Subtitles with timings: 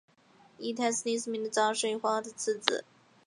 [0.57, 2.83] 李泰是李世民与长孙皇后的次子。